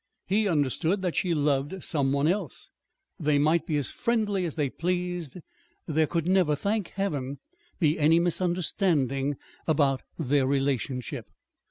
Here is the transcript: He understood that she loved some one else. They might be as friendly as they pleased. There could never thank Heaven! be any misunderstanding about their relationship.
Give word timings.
He 0.25 0.47
understood 0.47 1.03
that 1.03 1.15
she 1.15 1.35
loved 1.35 1.83
some 1.83 2.11
one 2.11 2.27
else. 2.27 2.71
They 3.19 3.37
might 3.37 3.67
be 3.67 3.77
as 3.77 3.91
friendly 3.91 4.45
as 4.45 4.55
they 4.55 4.67
pleased. 4.67 5.37
There 5.85 6.07
could 6.07 6.25
never 6.27 6.55
thank 6.55 6.87
Heaven! 6.87 7.37
be 7.77 7.99
any 7.99 8.17
misunderstanding 8.19 9.35
about 9.67 10.01
their 10.17 10.47
relationship. 10.47 11.27